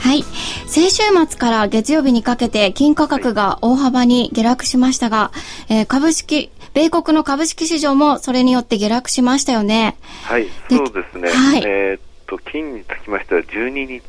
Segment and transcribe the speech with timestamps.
[0.00, 0.22] はい
[0.66, 5.32] 先週末から月曜日にかけて金価格が大幅に下落しましたが、
[5.68, 9.96] えー、株式米国の株式市場もそれによって下落しましたよね。
[10.24, 11.28] はい、そうですね。
[11.30, 14.02] はい、えーと金につきましては12日、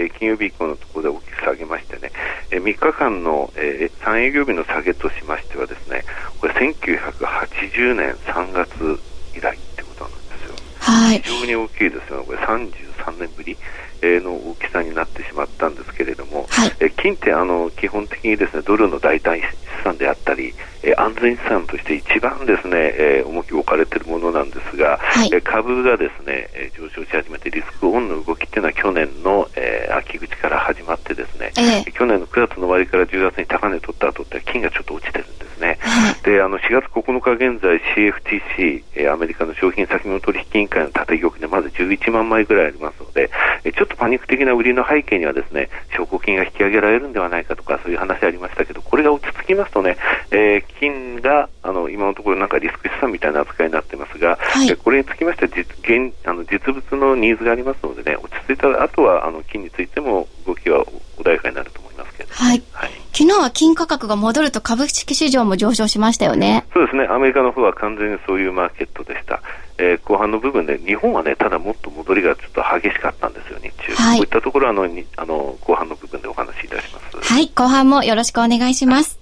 [0.00, 2.10] え金曜日以降のところで大きく下げましてね、
[2.50, 6.02] え3日間の、えー、3営業日の下げとしましてはですね
[6.40, 8.98] これ1980年3月
[9.36, 13.56] 以来ってことなんですよ、はい、非常に大きいですよね、これ33年ぶり。
[14.02, 19.46] の大きさになってしまったんですけれども、はい、え金ってあの基本的にですねドルの代替資
[19.84, 35.78] 産であったり、え安全資産として一番ですね、え重きを置かれているものなんですが、はい、え株がですね、え上昇し始めてリスクオンの動きっていうのは去年の、え秋口から始まってですね、えー、去年の9月の終わりから10月に高値取った後って金がちょっと落ちてるんですね。
[36.22, 43.30] であの4月9日現在 CFTC、えアメリカの商品先物取引委員会の縦玉でまず11万枚ぐらいありますので、
[43.64, 49.96] えちょっとパニック的な売りの背景にはですね証拠金が引き上げられるんではないかとかそういう話ありましたけどこれが落ち着きますとね、
[50.30, 60.84] えー、金があの今のところなんかリスク資産みたいな扱いになってますが、はい、これにつきましては実現あの実物のニーズがありますのでね落ち着いた後はあの金についても動きは
[61.18, 66.66] 穏やかになると思いますけど、はい、はい、昨日は金価格が戻ると株式市場も上昇しましたよね。
[66.74, 67.06] そうですね。
[67.06, 69.40] アメリカの方は完全にそういうマーケットでした。
[69.78, 74.84] えー、後半の部分で日本はねただもっと戻りがちょっと激しかったんですよ日中、はい、こういったところはあの
[75.16, 77.32] あの後半の部分でお話しいたします。
[77.32, 79.18] はい後半もよろしくお願いします、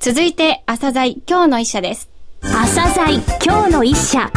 [0.00, 2.08] 続いて朝鮮今日の一社です。
[2.40, 4.32] 朝鮮今日の一社。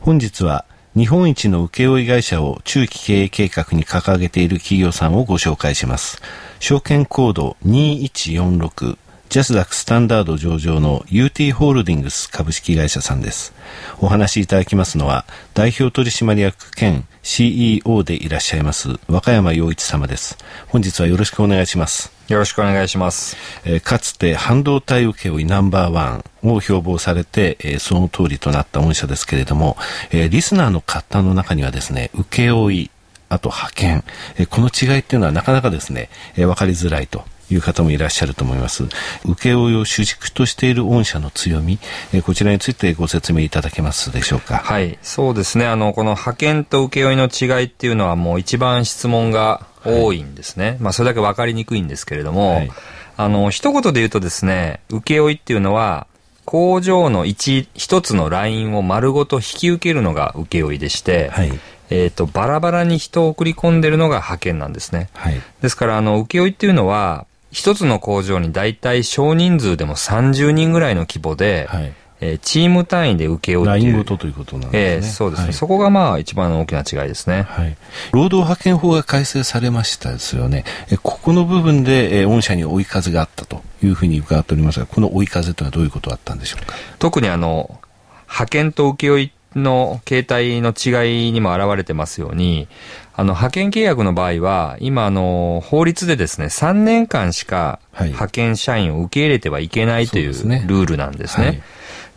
[0.00, 0.66] 本日は
[0.96, 6.22] 日本一の請負会社を中期経営計画に掲げている企業さんをご紹介します。
[6.60, 8.96] 証券コード2146
[9.28, 13.52] ジャスダックスタンダード上場の UT ホールディングス株式会社さんです。
[13.98, 15.24] お話しいただきますのは、
[15.54, 20.38] 代表取締役兼 CEO でいらっしゃいます和歌山洋一様です。
[20.68, 22.13] 本日はよろしくお願いします。
[22.28, 23.36] よろしくお願いします。
[23.64, 29.76] えー、かつて半導体請負ナンバーワンを標榜されて、えー、その通りとなった御社ですけれども、
[30.10, 32.90] えー、リスナーの方の中にはですね、請負
[33.30, 34.04] あと派遣、
[34.36, 38.84] えこの違いっていうのはなかなかですね、え分かりづらいという方もいらっしゃると思います。
[39.24, 41.80] 請負を主軸としている御社の強み、
[42.12, 44.58] えこちらについてご説明いただけますでしょうか？
[44.58, 45.66] はい、そうですね。
[45.66, 50.70] あの、この派遣と請負の違いっていうのはもう一番質問が多いんですね。
[50.70, 52.70] はい、まあ、それだけ分かりにくいんですけれども、はい、
[53.16, 56.06] あの、一言で言うとですね、請負っていうのは、
[56.44, 61.58] 工場の一、一つのラインを丸ごと引き受けるのが請負でして、はい。
[61.90, 65.08] えっ、ー、と、バラバラに人を送り込んでるのが派遣なんですね。
[65.14, 71.92] はい、ですから、あの、請負っていうのは、一つの工場に大体少人数でも30人ぐらいの規模で、はい、
[72.24, 75.06] えー、チーム単位で請け負うラインごとということなんですね。
[75.06, 77.42] えー、そうですね、はい、そこがまあ一番大きな違いですね。
[77.42, 77.76] はい。
[78.12, 80.64] 労働派遣法が改正されましたですよね。
[80.90, 86.74] えここの部分で、えー、御社に追い風があったというふうに伺っておりますが、この追い風というのはどういうことだったんでしょうか？
[86.98, 87.78] 特にあの、
[88.26, 92.68] 派遣と請負の形態の違いにも表れてますように、
[93.14, 101.62] あの、派遣契約の場合は、今、あの、法律でですね、3年間しか派遣社員を受け入れてはいけないというルールなんですね。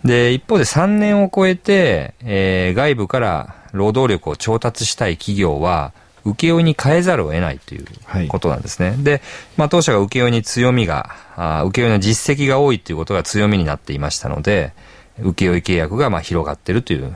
[0.04, 5.94] で、一方で3年を超えて、えー、外部から労働力を調達したい企業は、
[6.24, 8.90] 請負に変えざるを得ないということなんですね。
[8.90, 9.22] はい、で、
[9.56, 14.74] まあ、当社が請負に強みが、あ請負の実績が多いということが強みになっていましたので、
[15.20, 17.16] 請負契約がまあ広がっているという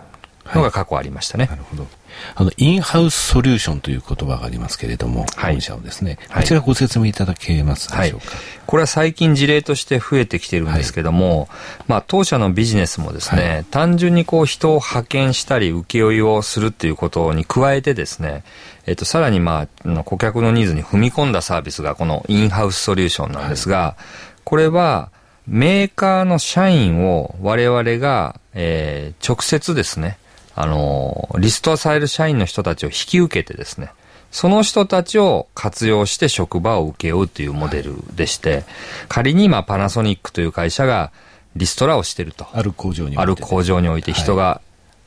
[0.56, 1.46] のが過去ありましたね。
[1.46, 1.88] はい、なるほど。
[2.36, 11.48] あの、インハウスソリューションという言葉がありますけれども、はい、本社をですね、こちらご説明いただけますでしょうか、はい、これは最近事例として増えてきてるんですけども、はい、
[11.88, 18.44] まあ、当社のビジネスもですね、単純にこう人を派遣したり請負をするっていうことに加えてですね、
[18.86, 23.96] えっと、さらにまあ、顧客のニーズに踏み込んだサービスがこのインハウスソリューションなんですが、
[24.44, 25.12] これは、
[25.48, 30.18] メーカーの社員を我々が、えー、直接ですね、
[30.56, 33.92] あの、リストされる社員の人たちを引き受けてですね、
[34.32, 38.64] その人たちを活用して職場を請け負うというモデルでして、
[39.10, 41.12] 仮に今パナソニックという会社が
[41.56, 42.48] リストラをしてると。
[42.54, 43.22] ある工場において。
[43.22, 44.62] ある工場において人が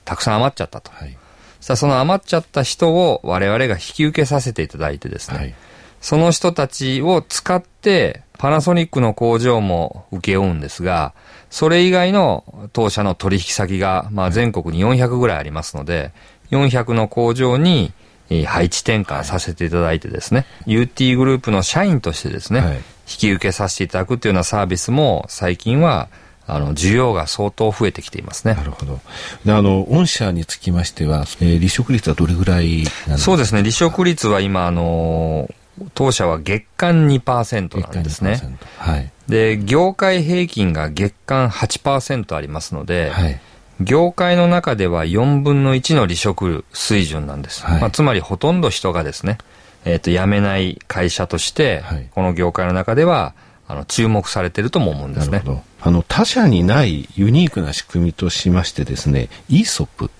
[0.04, 0.90] たくさん余っちゃったと。
[0.92, 1.16] はい、
[1.60, 5.54] さあその余っちゃった人を我々が引き受けさせていただいてですね、はい、
[6.02, 11.14] その人たちを使ってパナソニックの工場も請け負うんですが、
[11.54, 16.10] それ以外の当社の取引先が、まあ、全国に400ぐらいありますので、
[16.50, 17.92] 400の工場に
[18.28, 26.08] 配置転換させていただいてですね、はい、UT グループの社員としてですね、はい、引き受けさせていただくというようなサービスも最近は
[26.48, 28.54] あの、需要が相当増えてきていますね。
[28.54, 28.98] なるほど。
[29.44, 32.84] で、あの、御社につきましては、えー、離職率はどれぐらい
[33.16, 35.48] そうですね、離職率は今、あの
[35.94, 38.40] 当社は月間2%なんですね。
[38.78, 39.10] はい。
[39.28, 43.40] で、業界平均が月間8%ありますので、はい、
[43.80, 47.64] 業界の中では4分の1の離職水準なんです。
[47.64, 49.38] はい、まあ、つまりほとんど人がですね、
[49.84, 53.34] えっ、ー、と、辞めない会社として、はい、この業界の中では、
[53.66, 55.42] あの、注目されてるとも思うんですね。
[55.80, 60.10] あの、他社にないユニークな仕組みとしましてですね、ESOP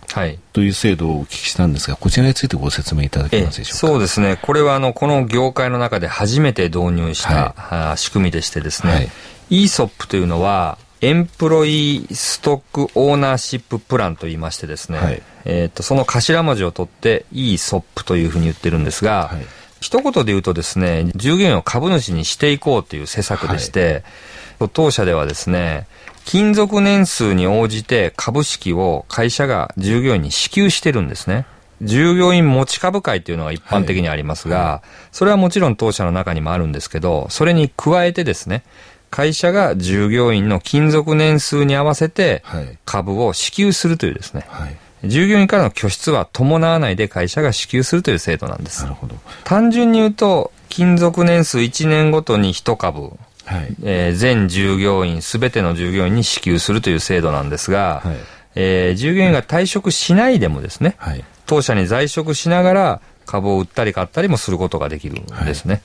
[0.53, 3.79] という制度をお聞きしたんですが、こちらについてご説明いただけますでしょうか？
[3.89, 4.39] そうですね。
[4.41, 9.09] これは、あの、この業界の中で初めて導入した、はい、仕組みでしてですね、はい、
[9.51, 19.47] ESOP というのは、エンプロイストックオーナーシッププランと言いましてですね、はい、えっ、と、その頭文字を取って ESOP というふうに言ってるんですが、はい
[19.85, 24.03] 一言で言うとですね、従業員を株主にしていこうという施策でして、
[24.59, 25.87] はい、当社ではですね、
[26.25, 31.45] 勤続年数に応じて株式を会社が従業員に支給してるんですね。
[31.83, 34.67] 従業員持ち株会というのが一般的にありますが、はい。
[34.69, 38.65] はい、それはもちろん当社の中にもあるんですけど、それに加えてですね、
[39.11, 42.43] 会社が従業員の勤続年数に合わせて
[42.87, 48.83] 株を支給するというですね、はい従業員からの拠出は伴わないで会社が支給するという制度なんです。
[48.83, 49.17] なるほど。
[49.45, 53.13] 単純に言うと、勤続年数1年ごとに1株、
[53.45, 58.17] はい、えー、全従業員、すべての従業員に支給するという制度なんですが、はい、
[58.57, 65.83] えー、従業員が退職しないでもですね、はい、当社に在職しながら株を売ったり買ったりもすることができるんですね。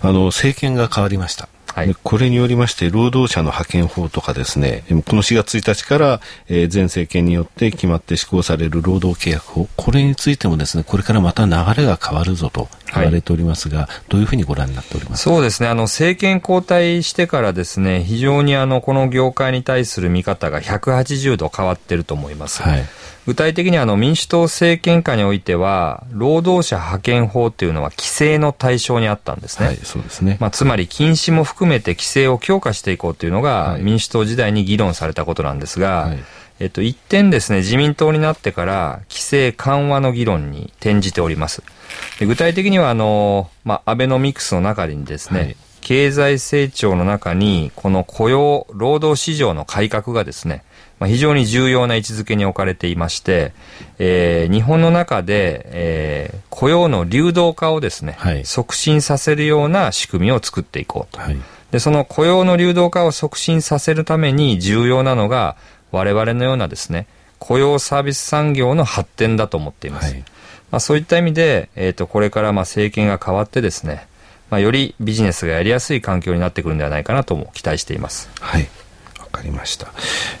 [0.00, 1.48] あの、政権が変わりました。
[1.74, 12.68] はい、これによりまして、労働者の派遣法とかですね、この4月1日から、えー、前政権によって決まって施行される労働契約法、これについてもですね、これからまた流れが変わるぞと。
[12.94, 22.62] 言われておりますが、はい、どういうふうにご覧になっておりますそうですね、あの、政権交代してからですね、非常にあの、この業界に対する見方が180度変わってると思います。
[22.62, 22.84] はい
[23.26, 29.66] 具体的にあの民主党政権下においては、労働者派遣法っていうのは規制の対象にあったんですね。
[29.66, 30.38] はい、そうですね。
[30.40, 36.18] まあ、つまり禁止も含めて規制を強化していこうというのが、民主党時代に議論されたことなんですが、はい、
[36.62, 41.64] えっと、一点ですね、自民党になってから規制緩和の議論に転じております。
[42.20, 50.62] で具体的には、あの、まあ、アベノミクスの中にですね、はい経済成長の中に、この雇用、労働市場の改革がですね、
[51.00, 53.52] まあ、非常に重要な位置づけに置かれていまして、
[53.98, 61.20] えー、日本の中で、えー、雇用の流動化をですね、はい、促進させるような仕組みを作っていこうと。
[61.20, 61.36] はい、
[61.72, 65.56] で、その雇用の流動化を促進させるために重要なのが、
[65.92, 67.06] 我々のようなですね、
[67.38, 70.12] 雇用サービス産業の発展だと思っています。
[70.12, 70.24] はい、
[70.70, 74.06] まあ、そういった意味で、えっ、ー、と、これからまあ政権が変わってですね、
[74.50, 78.30] まあ、よりビジネスがやりやすい環境になってくるんではないかなとも期待しています。
[78.40, 78.68] はい。
[79.32, 79.88] かりました。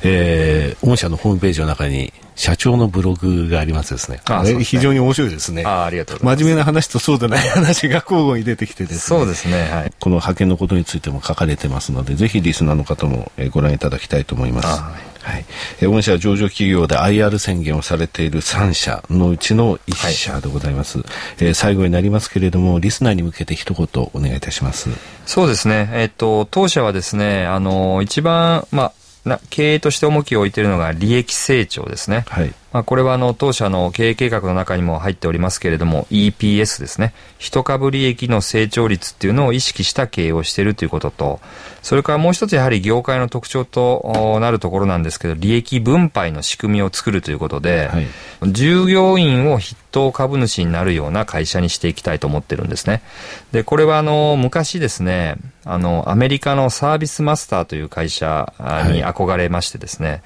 [0.04, 4.20] えー、御社のホームページの中に社長のブログがありますですね。
[4.24, 5.64] あね非常に面白いですね。
[5.64, 6.44] あありがとうございます。
[6.44, 9.18] 真面目な話とそうでない話が交互に出てきてですね。
[9.18, 9.68] そうですね。
[9.70, 9.92] はい。
[9.98, 14.66] この派遣のことについても書かれてますので、ぜひリスナーの方もご覧いただきたいと思います。
[14.80, 15.44] はいはい、
[15.80, 21.06] え御社上場企業で IR 宣言をされている3社のうちの1社でございます、はい、
[21.38, 24.90] えー、最後になりますけれどもリスナーに向けて一言お願いいたします
[25.24, 28.92] そうですねえっ、と当社はですねあの一番まあ
[29.24, 32.24] な経営として重きを置いているのが利益成長ですね。
[32.28, 32.54] はい。
[32.72, 37.12] まあ、これはあの当社の経営計画の中にも入っておりますけれども EPS ですね。
[37.38, 41.40] 一株利益の成長率っていうのを意識した経営をしているということと
[41.82, 48.06] それからもう一つやはり業界の特徴となるところなんですけど利益分配の仕組みを作るということで、はい、
[48.52, 53.02] 従業員を筆頭株主になるような会社にしていきたいと思ってるんですね。
[53.50, 58.52] でこれはあの昔ですねあのアメリカのサービスマスターという会社
[58.92, 60.22] に憧れましてですね、はい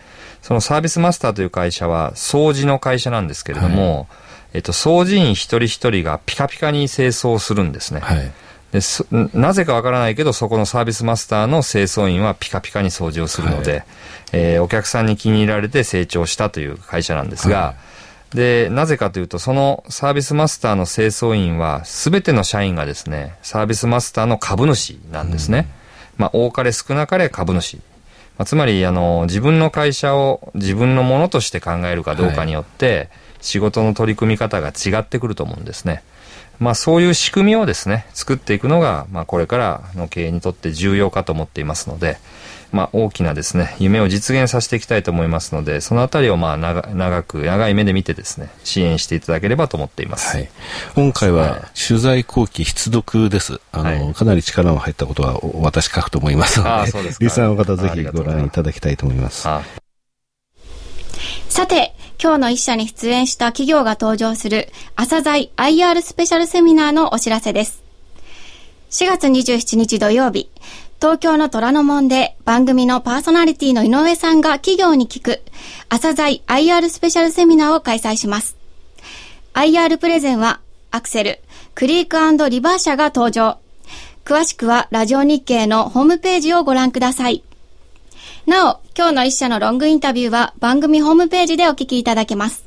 [0.47, 4.07] そのサービスマスターという会社は掃除の会社なんですけれども、はい、
[4.55, 7.99] えっと、掃除員一人一人がピカピカに清掃するんですね。
[7.99, 8.33] はい、
[8.71, 8.79] で
[9.37, 13.85] なぜかわからないけど、そこのサービスマスターの清掃員はピカピカに掃除をするので、はい、
[14.35, 17.75] えー、お客さんに気に入られて成長したという会社なんですが、
[18.33, 25.67] で、なぜかというと、そのサービスマスターの清掃員は、すべての社員がですね、サービスマスターの株主なんですね。
[26.19, 27.81] うん、まあ、多かれ少なかれ株主。
[28.38, 33.09] まあ、つまりあの自分の会社を自分のものとして考えるかどうかによって、はい、
[33.40, 36.02] 仕事の取り組み方が違ってくると思うんですね。
[36.59, 42.19] まあそういう仕組みをですね、作っていくのが、まあこれからの経営にとって重要かと思っていますので、
[42.73, 50.37] まあ大きなですね、夢を実現させていきたいと思いますので、そのあたりをまあ長長く、長い目で見てですね、支援していただければと思っています。
[50.37, 50.49] はい。
[50.94, 53.61] 今回は取材後期必読です。
[53.73, 59.49] あの、はい、かなり力の入ったことは私書くと思いますので、あそうですリスナーの方ぜひご覧いただきたいと思います。
[61.49, 67.82] さて、今日の一社に出演した企業が登場する朝鮮 IR スペシャルセミナーのお知らせです。
[68.90, 70.50] 4月27日土曜日、
[71.00, 75.43] 東京の虎ノ門で番組のパーソナリティの井上さんが企業に聞く
[75.88, 78.57] 朝鮮 IR スペシャルセミナーを開催します。
[79.55, 80.61] IR プレゼンは
[80.91, 81.41] アクセル、
[81.75, 83.59] クリークリバー社が登場。
[84.25, 87.45] 詳しくはラジオ日経のホームページをご覧ください。
[88.47, 92.65] なお、今日の一社のロングインタビューは番組ホームページでお聞きいただけます。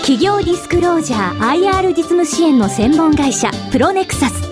[0.00, 4.51] 企業ディスクロージャー IR 実務支援の専門会社プロネクサス。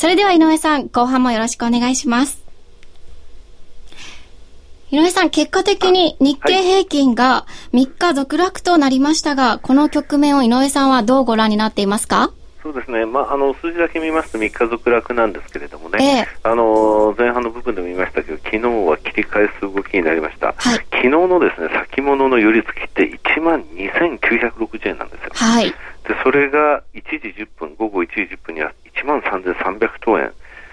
[0.00, 2.42] それでは井上さん、後半もよろしくお願いします。
[4.90, 12.32] 井上さん、結果的に日経平均が3日続落となりましたが、この局面を井上さんはどうご覧になっていますか？
[12.62, 25.74] そうですね、まあ、あの数字だけ見ますと3日続落なんですけれどもね、えー、あの前半の部分でも見ましたけど、昨日は切り返す動きになりました、はい、昨日のですね先物の寄り付きって1万2960円なんですよ、はい、
[26.10, 30.32] でそれが1時10分、午後1時10分には1万3300等円。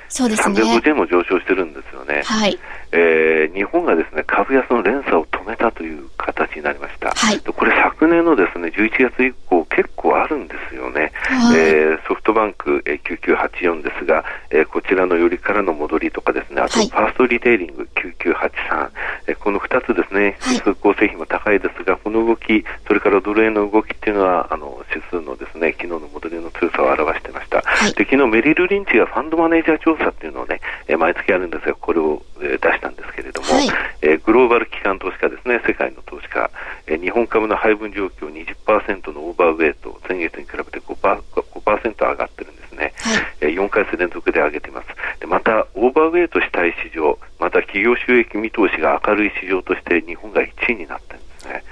[0.10, 0.62] そうですね。
[0.62, 2.22] 350円も上昇してるんですよね。
[2.24, 2.58] はい。
[2.92, 7.12] えー、日本がですね、株安の連鎖を止めたという形になりました。
[7.12, 7.40] はい。
[7.40, 11.12] これ昨年のですね、11月以降結構あるんですよね。
[11.24, 18.90] はい、えー、ソフトバンク、えー、9984ですが、えー、こちらのよりからの戻りとかですね、あと、ファーストリテイリング9983、
[19.28, 26.00] えー、この2つですね、指数構成比も高いですが、この動き、それからドル円の動きっていうのは、あの、指数のですね、昨日の
[26.38, 27.62] 戻りの強さを表してました。
[27.62, 33.67] はい、で、昨日メリル・リンチがファンドマネージャー調査っていうのをね、えー、毎月あるんですが、これを、えー、出したんですけれども、はい、
[34.01, 36.50] えー、グローバル機関投資家ですね、世界の投資家、
[36.88, 44.88] えー、日本株の配分状況20%のオーバーウェイト、前月に比べて 5%, 5上がってるんですね、はい、えー、4回数連続で上げています。
[45.20, 45.27] で。
[45.27, 51.63] また、オーバーウェイトしたい市場、また企業収益見通しが明るい市場として日本が1位になってるんですね。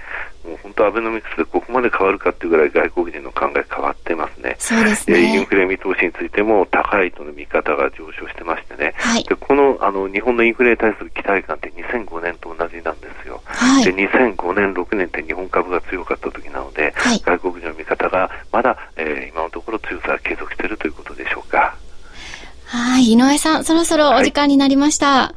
[0.45, 3.94] もう本当、アベノミクスでここまで変わるかっていうぐらい外国人の考え変わ
[4.45, 4.55] ね。
[4.59, 5.35] そうですね。
[5.35, 8.93] インフレ見通しについても高いとの見方が上昇してましてね。
[8.97, 13.41] はい、でこのあの日本のインフレに対する期待感って2005年と同じなんですよ。
[13.45, 21.75] はい、で2005年、6年って日本株が強かった時なので、はい、外国人の見方がまだ、えー、今のところ強さが継続しているということでしょうか。
[22.65, 25.35] はい、井上さん、そろそろお時間になりました。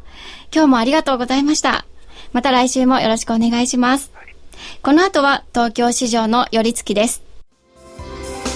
[0.53, 1.85] 今日もありがとうございました。
[2.33, 4.12] また来週もよろしくお願いします。
[4.83, 7.27] この後は東京市場の寄り付きです。